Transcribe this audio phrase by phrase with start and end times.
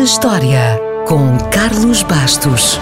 [0.00, 2.80] na História, com Carlos Bastos.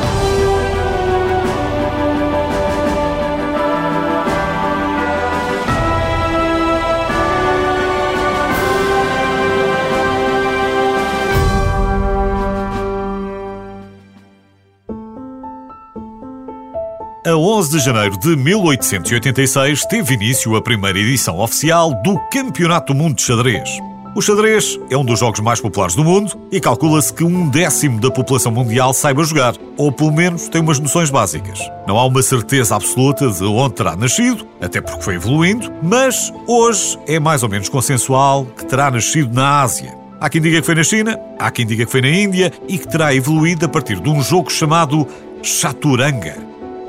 [17.27, 22.97] A 11 de janeiro de 1886 teve início a primeira edição oficial do Campeonato do
[22.97, 23.69] Mundo de Xadrez.
[24.15, 28.01] O xadrez é um dos jogos mais populares do mundo e calcula-se que um décimo
[28.01, 31.61] da população mundial saiba jogar, ou pelo menos tem umas noções básicas.
[31.87, 36.99] Não há uma certeza absoluta de onde terá nascido, até porque foi evoluindo, mas hoje
[37.07, 39.97] é mais ou menos consensual que terá nascido na Ásia.
[40.21, 42.77] Há quem diga que foi na China, há quem diga que foi na Índia e
[42.77, 45.07] que terá evoluído a partir de um jogo chamado
[45.43, 46.35] Chaturanga.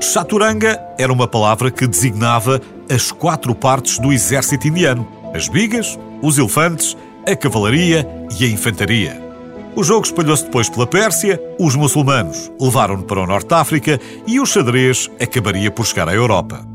[0.00, 6.38] Chaturanga era uma palavra que designava as quatro partes do exército indiano: as bigas, os
[6.38, 6.96] elefantes,
[7.30, 8.06] a cavalaria
[8.38, 9.30] e a infantaria.
[9.76, 14.40] O jogo espalhou-se depois pela Pérsia, os muçulmanos levaram-no para o Norte de África e
[14.40, 16.66] o xadrez acabaria por chegar à Europa.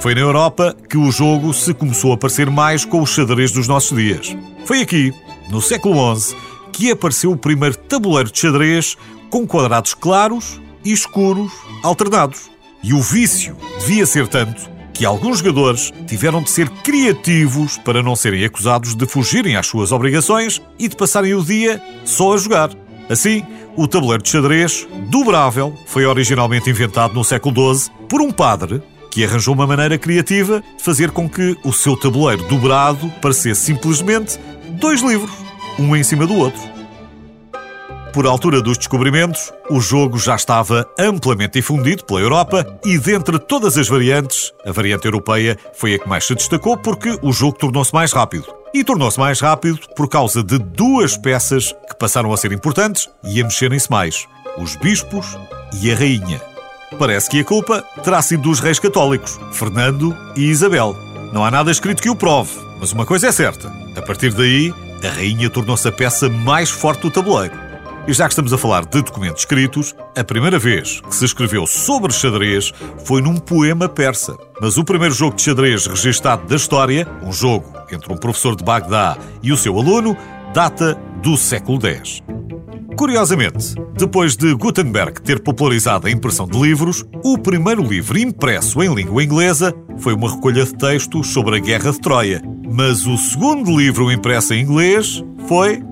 [0.00, 3.68] Foi na Europa que o jogo se começou a parecer mais com o xadrez dos
[3.68, 4.34] nossos dias.
[4.64, 5.12] Foi aqui,
[5.50, 6.34] no século XI,
[6.72, 8.96] que apareceu o primeiro tabuleiro de xadrez
[9.28, 12.50] com quadrados claros e escuros alternados.
[12.82, 14.70] E o vício devia ser tanto
[15.00, 19.92] que alguns jogadores tiveram de ser criativos para não serem acusados de fugirem às suas
[19.92, 22.68] obrigações e de passarem o dia só a jogar.
[23.08, 23.42] Assim,
[23.74, 29.24] o tabuleiro de xadrez dobrável foi originalmente inventado no século XII por um padre que
[29.24, 34.38] arranjou uma maneira criativa de fazer com que o seu tabuleiro dobrado parecesse simplesmente
[34.78, 35.32] dois livros,
[35.78, 36.60] um em cima do outro.
[38.12, 43.78] Por altura dos descobrimentos, o jogo já estava amplamente difundido pela Europa e, dentre todas
[43.78, 47.94] as variantes, a variante europeia foi a que mais se destacou porque o jogo tornou-se
[47.94, 48.46] mais rápido.
[48.74, 53.40] E tornou-se mais rápido por causa de duas peças que passaram a ser importantes e
[53.40, 54.26] a mexerem-se mais:
[54.58, 55.38] os bispos
[55.80, 56.40] e a rainha.
[56.98, 60.96] Parece que a culpa terá sido dos reis católicos, Fernando e Isabel.
[61.32, 64.74] Não há nada escrito que o prove, mas uma coisa é certa: a partir daí,
[65.04, 67.69] a rainha tornou-se a peça mais forte do tabuleiro.
[68.08, 71.66] E já que estamos a falar de documentos escritos, a primeira vez que se escreveu
[71.66, 72.72] sobre xadrez
[73.04, 74.36] foi num poema persa.
[74.60, 78.64] Mas o primeiro jogo de xadrez registado da história, um jogo entre um professor de
[78.64, 80.16] Bagdá e o seu aluno,
[80.52, 82.22] data do século X.
[82.96, 88.92] Curiosamente, depois de Gutenberg ter popularizado a impressão de livros, o primeiro livro impresso em
[88.92, 92.42] língua inglesa foi uma recolha de textos sobre a Guerra de Troia.
[92.72, 95.82] Mas o segundo livro impresso em inglês foi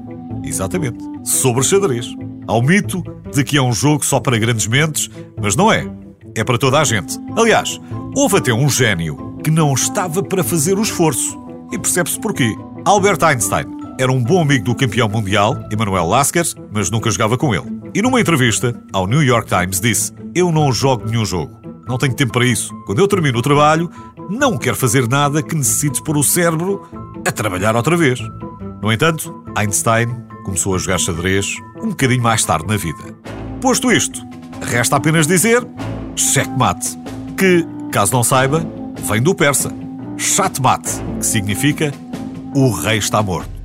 [0.43, 0.99] Exatamente.
[1.25, 2.15] Sobre xadrez.
[2.47, 5.11] Há o mito de que é um jogo só para grandes mentes,
[5.41, 5.87] mas não é.
[6.35, 7.19] É para toda a gente.
[7.37, 7.81] Aliás,
[8.15, 11.39] houve até um gênio que não estava para fazer o esforço.
[11.73, 12.55] E percebe-se porquê.
[12.85, 13.67] Albert Einstein
[13.99, 17.67] era um bom amigo do campeão mundial, Emanuel Lasker, mas nunca jogava com ele.
[17.95, 21.59] E numa entrevista ao New York Times disse: Eu não jogo nenhum jogo.
[21.87, 22.73] Não tenho tempo para isso.
[22.87, 23.91] Quando eu termino o trabalho,
[24.31, 26.87] não quero fazer nada que necessite pôr o cérebro
[27.27, 28.21] a trabalhar outra vez.
[28.83, 33.15] No entanto, Einstein começou a jogar xadrez um bocadinho mais tarde na vida.
[33.61, 34.27] Posto isto,
[34.63, 35.63] resta apenas dizer
[36.17, 36.99] checkmate,
[37.37, 38.67] que, caso não saiba,
[39.03, 39.71] vem do persa.
[40.17, 40.83] Chatmat,
[41.19, 41.93] que significa
[42.55, 43.58] o rei está morto.